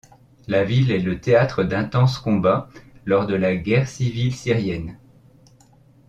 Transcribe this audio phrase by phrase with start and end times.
[0.47, 2.69] La ville est le théâtre d'intenses combats
[3.05, 4.97] lors de la guerre civile syrienne.